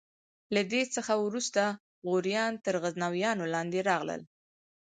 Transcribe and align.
له 0.53 0.61
دې 0.71 0.83
څخه 0.95 1.13
وروسته 1.25 1.61
غوریان 2.07 2.53
تر 2.65 2.73
غزنویانو 2.83 3.43
لاندې 3.53 3.79
راغلل. 3.89 4.21